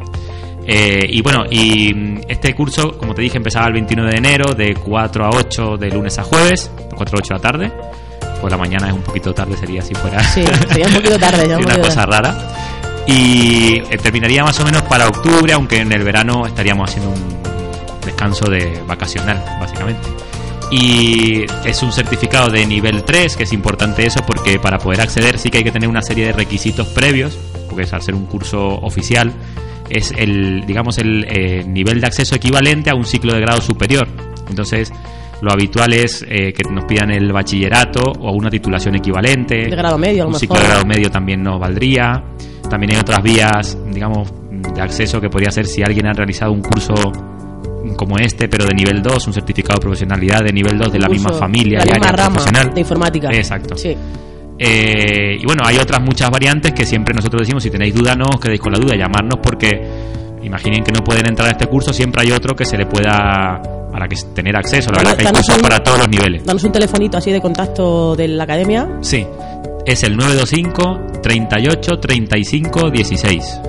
[0.66, 4.54] Eh, y bueno, y mm, este curso, como te dije, empezaba el 29 de enero,
[4.54, 7.72] de 4 a 8 de lunes a jueves, de 4 a 8 de la tarde.
[8.42, 11.56] Pues la mañana es un poquito tarde, sería si fuera Sí, sería un poquito tarde.
[11.56, 12.12] un una cosa tarde.
[12.12, 12.38] rara.
[13.08, 17.38] Y eh, terminaría más o menos para octubre, aunque en el verano estaríamos haciendo un
[18.06, 20.08] descanso de vacacional, básicamente.
[20.70, 25.40] Y es un certificado de nivel 3, que es importante eso porque para poder acceder
[25.40, 27.38] sí que hay que tener una serie de requisitos previos,
[27.70, 29.32] porque es al ser un curso oficial,
[29.90, 34.10] es el, digamos, el eh, nivel de acceso equivalente a un ciclo de grado superior.
[34.50, 34.92] Entonces,
[35.42, 39.56] lo habitual es eh, que nos pidan el bachillerato o una titulación equivalente.
[39.70, 40.40] De grado medio, a lo Un mejor.
[40.40, 42.24] ciclo de grado medio también nos valdría.
[42.70, 46.62] También hay otras vías, digamos, de acceso que podría ser si alguien ha realizado un
[46.62, 46.94] curso
[47.96, 51.08] como este, pero de nivel 2, un certificado de profesionalidad de nivel 2 de la
[51.08, 52.74] misma familia la y misma área rama profesional.
[52.74, 53.30] de informática.
[53.32, 53.76] Exacto.
[53.78, 53.96] Sí.
[54.60, 58.26] Eh, y bueno, hay otras muchas variantes que siempre nosotros decimos, si tenéis duda, no
[58.26, 59.70] os quedéis con la duda, llamarnos porque
[60.44, 63.62] imaginen que no pueden entrar a este curso, siempre hay otro que se le pueda
[63.94, 64.92] a la que tener acceso.
[64.92, 66.46] La verdad que hay cursos para todos los niveles.
[66.46, 68.88] Danos un telefonito así de contacto de la academia.
[69.02, 69.26] Sí,
[69.86, 73.62] es el 925 38 35 16.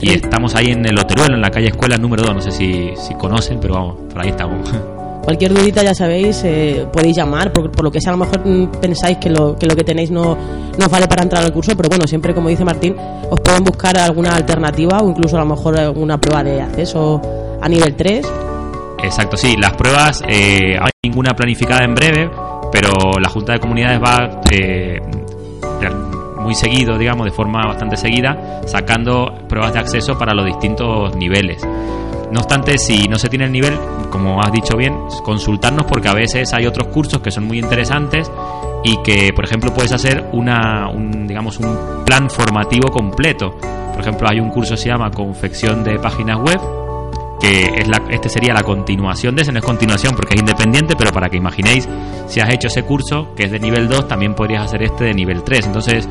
[0.00, 2.34] Y estamos ahí en el Oteruelo, en la calle Escuela número 2.
[2.34, 4.70] No sé si, si conocen, pero vamos, por ahí estamos.
[5.26, 8.46] Cualquier dudita, ya sabéis, eh, podéis llamar, por, por lo que sea, a lo mejor
[8.46, 10.36] mm, pensáis que lo, que lo que tenéis no,
[10.78, 12.94] no vale para entrar al curso, pero bueno, siempre, como dice Martín,
[13.28, 17.20] os pueden buscar alguna alternativa o incluso a lo mejor alguna prueba de acceso
[17.60, 18.24] a nivel 3.
[19.02, 22.30] Exacto, sí, las pruebas, eh, hay ninguna planificada en breve,
[22.72, 22.90] pero
[23.20, 25.00] la Junta de Comunidades va eh,
[26.46, 31.60] muy seguido, digamos, de forma bastante seguida, sacando pruebas de acceso para los distintos niveles.
[32.30, 33.78] No obstante, si no se tiene el nivel,
[34.10, 34.94] como has dicho bien,
[35.24, 38.30] consultarnos porque a veces hay otros cursos que son muy interesantes
[38.84, 43.56] y que, por ejemplo, puedes hacer una, un, digamos, un plan formativo completo.
[43.92, 46.85] Por ejemplo, hay un curso que se llama Confección de Páginas Web,
[47.40, 50.94] que es la, este sería la continuación de ese, no es continuación porque es independiente,
[50.96, 51.88] pero para que imaginéis,
[52.26, 55.14] si has hecho ese curso, que es de nivel 2, también podrías hacer este de
[55.14, 55.66] nivel 3.
[55.66, 56.08] Entonces,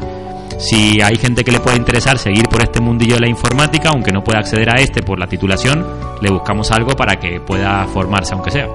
[0.58, 4.12] si hay gente que le puede interesar seguir por este mundillo de la informática, aunque
[4.12, 5.86] no pueda acceder a este por la titulación,
[6.22, 8.68] le buscamos algo para que pueda formarse, aunque sea.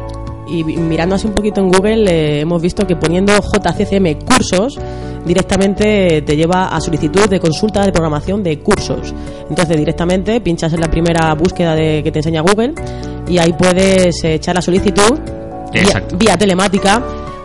[0.51, 4.78] Y mirando así un poquito en Google, eh, hemos visto que poniendo JCCM cursos,
[5.24, 9.14] directamente te lleva a solicitud de consulta de programación de cursos.
[9.48, 12.74] Entonces, directamente pinchas en la primera búsqueda de, que te enseña Google
[13.28, 15.18] y ahí puedes eh, echar la solicitud
[16.18, 17.01] vía telemática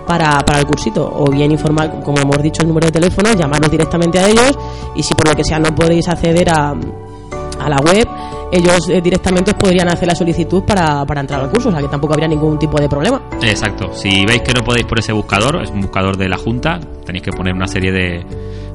[0.06, 1.12] para, para el cursito.
[1.16, 4.58] O bien informar, como hemos dicho, el número de teléfono, llamarnos directamente a ellos
[4.96, 8.08] y si por lo que sea no podéis acceder a, a la web,
[8.56, 11.82] ellos eh, directamente os podrían hacer la solicitud para, para entrar al curso, o sea
[11.82, 13.22] que tampoco habría ningún tipo de problema.
[13.42, 13.94] Exacto.
[13.94, 17.24] Si veis que no podéis por ese buscador, es un buscador de la Junta, tenéis
[17.24, 18.26] que poner una serie de,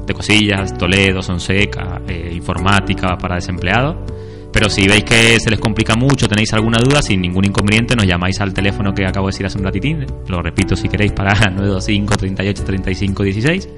[0.05, 3.95] de cosillas, Toledo, Sonseca, eh, informática para desempleados.
[4.53, 8.05] Pero si veis que se les complica mucho, tenéis alguna duda, sin ningún inconveniente, nos
[8.05, 10.05] llamáis al teléfono que acabo de decir hace un ratitín.
[10.27, 13.69] Lo repito si queréis para 925 38 35 16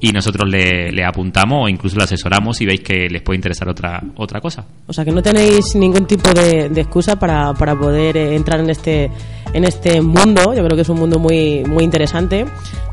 [0.00, 3.68] y nosotros le, le apuntamos o incluso le asesoramos si veis que les puede interesar
[3.68, 4.66] otra otra cosa.
[4.86, 8.60] O sea que no tenéis ningún tipo de, de excusa para, para poder eh, entrar
[8.60, 9.10] en este
[9.52, 10.54] en este mundo.
[10.54, 12.46] Yo creo que es un mundo muy muy interesante.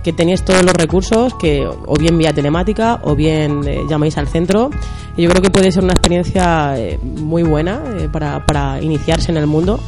[0.03, 4.27] Que tenéis todos los recursos, que o bien vía telemática o bien eh, llamáis al
[4.27, 4.69] centro.
[5.17, 9.31] Y yo creo que puede ser una experiencia eh, muy buena eh, para, para iniciarse
[9.31, 9.79] en el mundo.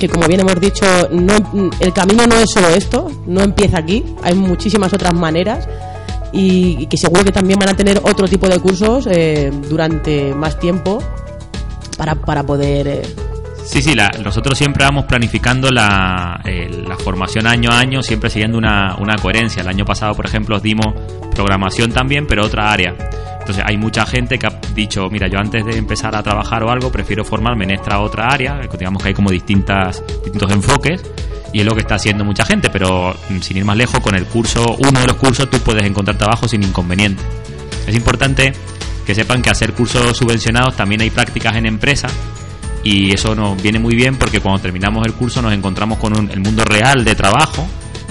[0.00, 1.34] Que como bien hemos dicho, no,
[1.80, 4.04] el camino no es solo esto, no empieza aquí.
[4.22, 5.66] Hay muchísimas otras maneras
[6.32, 10.34] y, y que seguro que también van a tener otro tipo de cursos eh, durante
[10.34, 10.98] más tiempo
[11.96, 13.02] para, para poder eh,
[13.66, 18.30] Sí, sí, la- nosotros siempre vamos planificando la, eh, la formación año a año, siempre
[18.30, 19.62] siguiendo una, una coherencia.
[19.62, 20.86] El año pasado, por ejemplo, os dimos
[21.34, 22.94] programación también, pero otra área.
[23.40, 26.70] Entonces hay mucha gente que ha dicho, mira, yo antes de empezar a trabajar o
[26.70, 31.02] algo, prefiero formarme en esta otra área, digamos que hay como distintas, distintos enfoques,
[31.52, 34.14] y es lo que está haciendo mucha gente, pero mm, sin ir más lejos, con
[34.14, 37.22] el curso, uno de los cursos tú puedes encontrar trabajo sin inconveniente.
[37.86, 38.52] Es importante
[39.06, 42.12] que sepan que hacer cursos subvencionados también hay prácticas en empresas
[42.88, 46.30] y eso nos viene muy bien porque cuando terminamos el curso nos encontramos con un-
[46.30, 47.66] el mundo real de trabajo.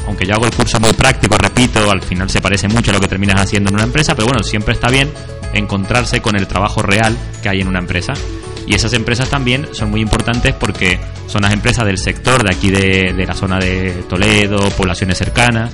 [0.08, 3.00] Aunque yo hago el curso muy práctico, repito, al final se parece mucho a lo
[3.00, 5.12] que terminas haciendo en una empresa, pero bueno, siempre está bien
[5.54, 8.14] encontrarse con el trabajo real que hay en una empresa.
[8.68, 12.70] Y esas empresas también son muy importantes porque son las empresas del sector de aquí
[12.72, 15.74] de, de la zona de Toledo, poblaciones cercanas.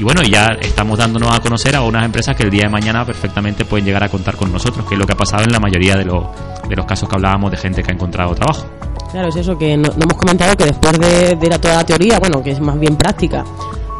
[0.00, 3.04] Y bueno, ya estamos dándonos a conocer a unas empresas que el día de mañana
[3.04, 5.60] perfectamente pueden llegar a contar con nosotros, que es lo que ha pasado en la
[5.60, 6.24] mayoría de, los
[6.66, 8.66] de los casos que hablábamos de gente que ha encontrado trabajo.
[9.12, 12.18] Claro, es eso que no, hemos comentado que después de, de la, toda la teoría,
[12.18, 13.44] bueno, que es más bien práctica,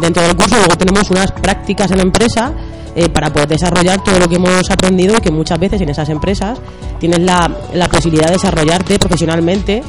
[0.00, 2.54] dentro del curso luego tenemos unas prácticas en empresa
[2.94, 6.08] eh, para poder desarrollar todo lo que hemos aprendido y que muchas veces en esas
[6.08, 6.58] empresas
[6.98, 9.82] tienes la, la posibilidad de desarrollarte profesionalmente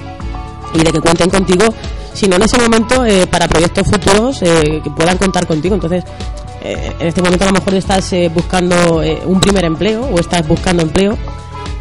[0.73, 1.73] y de que cuenten contigo,
[2.13, 5.75] si no en ese momento, eh, para proyectos futuros eh, que puedan contar contigo.
[5.75, 6.03] Entonces,
[6.63, 10.19] eh, en este momento a lo mejor estás eh, buscando eh, un primer empleo o
[10.19, 11.17] estás buscando empleo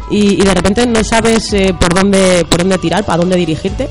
[0.09, 3.87] y, de repente no sabes eh, por dónde por dónde tirar, para dónde dirigirte.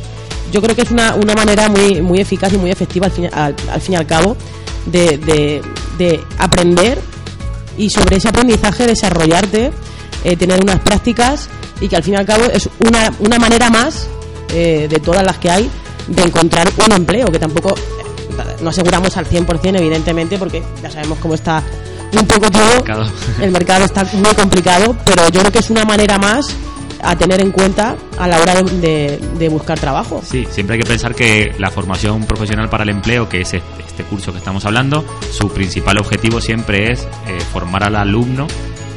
[0.53, 3.29] Yo creo que es una, una manera muy, muy eficaz y muy efectiva al fin,
[3.33, 4.37] al, al fin y al cabo
[4.87, 5.63] de, de,
[5.97, 7.01] de aprender
[7.79, 9.71] y sobre ese aprendizaje desarrollarte,
[10.39, 11.49] tener unas prácticas
[11.81, 14.09] y que al fin y al cabo es una, una manera más
[14.53, 15.71] eh, de todas las que hay
[16.11, 21.19] de encontrar un empleo, que tampoco eh, no aseguramos al 100% evidentemente porque ya sabemos
[21.19, 21.63] cómo está
[22.13, 23.07] un poco todo, mercado.
[23.41, 26.47] el mercado está muy complicado, pero yo creo que es una manera más
[27.03, 30.21] a tener en cuenta a la hora de, de- de buscar trabajo.
[30.29, 33.63] Sí, siempre hay que pensar que la formación profesional para el empleo, que es este,
[33.87, 35.03] este curso que estamos hablando,
[35.33, 38.47] su principal objetivo siempre es eh, formar al alumno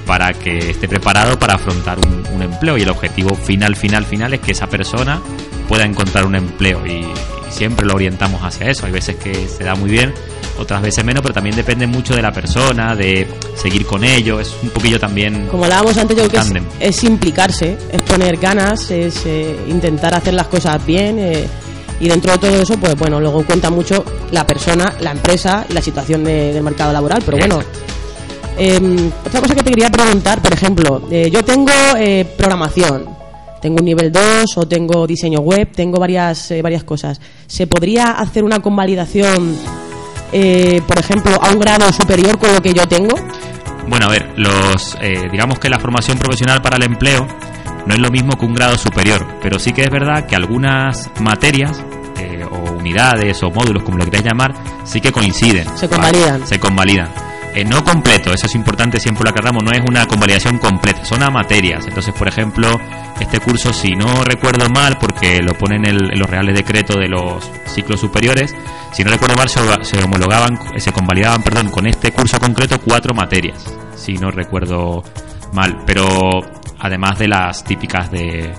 [0.06, 2.78] para que esté preparado para afrontar un, un empleo.
[2.78, 5.22] Y el objetivo final, final, final es que esa persona
[5.68, 6.86] pueda encontrar un empleo.
[6.86, 7.08] Y, y
[7.50, 8.86] siempre lo orientamos hacia eso.
[8.86, 10.14] Hay veces que se da muy bien,
[10.58, 14.54] otras veces menos, pero también depende mucho de la persona, de seguir con ello, es
[14.62, 15.48] un poquillo también...
[15.48, 20.34] Como hablábamos antes, yo creo que es, implicarse, es poner ganas, es eh, intentar hacer
[20.36, 21.48] las cosas bien eh,
[22.00, 25.74] y dentro de todo eso, pues bueno, luego cuenta mucho la persona, la empresa y
[25.74, 27.60] la situación de- del mercado laboral, pero bueno.
[28.58, 33.06] Eh, otra cosa que te quería preguntar, por ejemplo, eh, yo tengo eh, programación,
[33.62, 37.20] tengo un nivel 2 o tengo diseño web, tengo varias, eh, varias cosas.
[37.48, 39.58] ¿Se podría hacer una convalidación,
[40.32, 43.16] eh, por ejemplo, a un grado superior con lo que yo tengo?
[43.88, 47.28] Bueno, a ver, los, eh, digamos que la formación profesional para el empleo
[47.86, 51.10] no es lo mismo que un grado superior, pero sí que es verdad que algunas
[51.20, 51.84] materias
[52.18, 55.66] eh, o unidades o módulos, como lo queráis llamar, sí que coinciden.
[55.78, 56.12] Se ¿vale?
[56.12, 56.48] convalidan.
[56.48, 57.33] Se convalidan.
[57.56, 61.22] Eh, no completo, eso es importante, siempre lo aclaramos, no es una convalidación completa, son
[61.22, 61.86] a materias.
[61.88, 62.80] Entonces, por ejemplo,
[63.20, 67.48] este curso, si no recuerdo mal, porque lo ponen en, los reales decretos de los
[67.68, 68.56] ciclos superiores,
[68.92, 73.72] si no recuerdo mal, se homologaban, se convalidaban, perdón, con este curso concreto cuatro materias,
[73.96, 75.04] si no recuerdo
[75.54, 75.84] mal.
[75.86, 76.40] Pero
[76.80, 78.52] además de las típicas de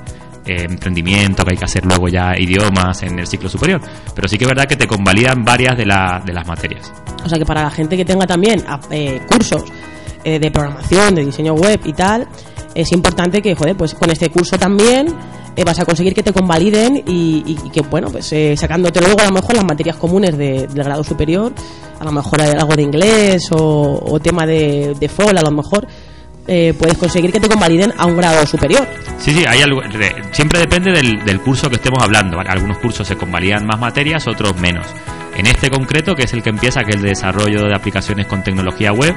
[0.47, 3.81] eh, emprendimiento, que hay que hacer luego ya idiomas en el ciclo superior.
[4.15, 6.93] Pero sí que es verdad que te convalidan varias de, la- de las materias.
[7.25, 9.65] O sea que para la gente que tenga también a- eh, cursos
[10.25, 12.27] eh, de programación, de diseño web y tal,
[12.75, 15.07] es importante que, joder, pues con este curso también
[15.65, 19.31] vas a conseguir que te convaliden y, que, bueno, pues eh, sacándote luego a lo
[19.33, 21.53] mejor las materias comunes de- del grado superior,
[22.01, 25.87] a lo mejor algo de inglés o, o tema de, de FOL, a lo mejor
[26.47, 28.87] eh, puedes conseguir que te convaliden a un grado superior.
[29.19, 32.37] Sí, sí, hay algo, de- siempre depende del, del curso que estemos hablando.
[32.37, 32.51] ¿vale?
[32.51, 34.87] Algunos cursos se convalidan más materias, otros menos.
[35.37, 38.27] En este concreto, que es el que empieza, que es el de desarrollo de aplicaciones
[38.27, 39.15] con tecnología web,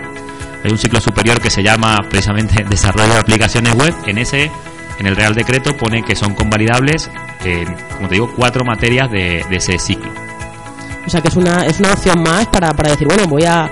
[0.63, 3.93] hay un ciclo superior que se llama precisamente desarrollo de aplicaciones web.
[4.07, 4.49] En ese,
[4.99, 7.11] en el Real Decreto pone que son convalidables,
[7.45, 7.65] eh,
[7.95, 10.11] como te digo, cuatro materias de, de ese ciclo.
[11.05, 13.69] O sea que es una, es una opción más para, para decir, bueno, voy a,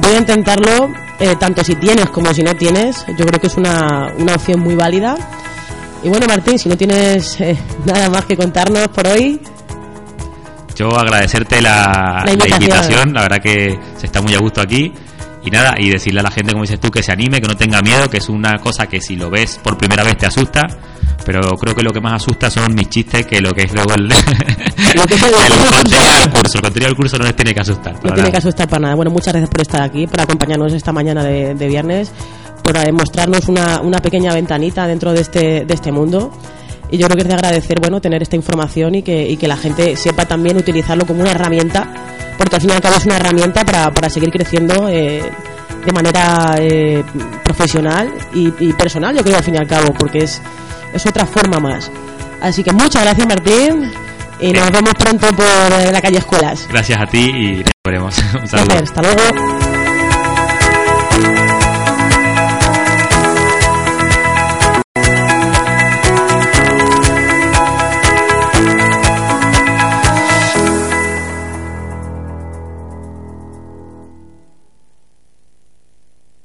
[0.00, 3.04] voy a intentarlo, eh, tanto si tienes como si no tienes.
[3.16, 5.16] Yo creo que es una, una opción muy válida.
[6.02, 9.40] Y bueno, Martín, si no tienes eh, nada más que contarnos por hoy,
[10.74, 12.62] Yo agradecerte la, La la invitación.
[12.62, 14.92] invitación, la verdad que se está muy a gusto aquí.
[15.44, 17.56] Y nada, y decirle a la gente, como dices tú, que se anime, que no
[17.56, 20.62] tenga miedo, que es una cosa que si lo ves por primera vez te asusta,
[21.26, 23.92] pero creo que lo que más asusta son mis chistes, que lo que es luego
[23.94, 26.56] el, que es el- el contenido del curso.
[26.58, 27.92] El contenido del curso no les tiene que asustar.
[27.94, 28.38] no tiene que nada.
[28.38, 28.94] asustar para nada.
[28.94, 32.10] Bueno, muchas gracias por estar aquí, por acompañarnos esta mañana de, de viernes,
[32.62, 36.30] por eh, mostrarnos una, una pequeña ventanita dentro de este, de este mundo.
[36.90, 39.48] Y yo creo que es de agradecer, bueno, tener esta información y que, y que
[39.48, 41.84] la gente sepa también utilizarlo como una herramienta,
[42.38, 45.20] porque al fin y al cabo es una herramienta para, para seguir creciendo eh,
[45.84, 47.02] de manera eh,
[47.42, 50.40] profesional y, y personal, yo creo al fin y al cabo, porque es,
[50.92, 51.90] es otra forma más.
[52.40, 53.92] Así que muchas gracias, Martín,
[54.40, 56.66] y nos vemos pronto por eh, la calle Escuelas.
[56.68, 58.18] Gracias a ti y nos veremos.
[58.40, 58.66] Un saludo.
[58.66, 59.66] Placer, hasta luego.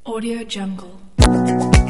[0.03, 1.80] Audio Jungle.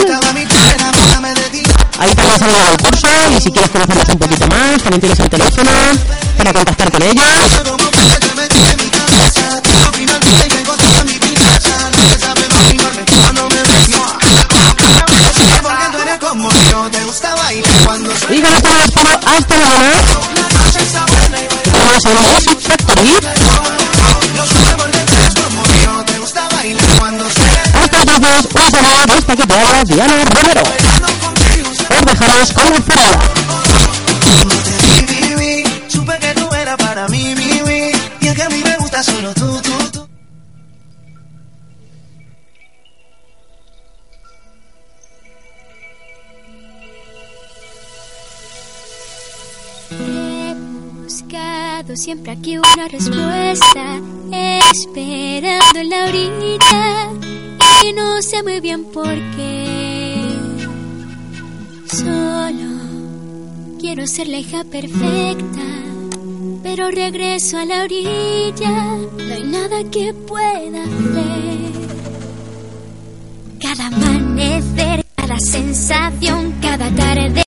[0.00, 1.62] Estaba mi cara, enamórame de ti.
[1.98, 5.30] Ahí también se el curso y si quieres conocernos un poquito más, también tienes el
[5.30, 5.70] teléfono
[6.36, 7.24] para contactar con ellos.
[7.64, 9.62] Como que te metí en mi cabeza.
[9.62, 10.76] Tú finalmente llegó
[28.44, 30.62] Un saludo de esta que Diana Romero.
[31.90, 33.20] Os dejamos con parada.
[35.88, 37.34] Supe que tú para mí.
[38.20, 39.60] Y es que a mí me gusta solo tú,
[51.96, 54.00] siempre aquí una respuesta,
[54.72, 57.41] esperando la orilla
[57.84, 60.14] y no sé muy bien por qué.
[61.90, 62.70] Solo
[63.80, 65.66] quiero ser la hija perfecta,
[66.62, 71.72] pero regreso a la orilla, no hay nada que pueda hacer.
[73.60, 77.41] Cada amanecer, cada sensación, cada tarde